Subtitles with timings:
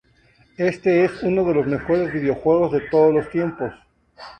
[0.57, 3.71] Este es uno de los mejores videojuegos de todos los tiempos".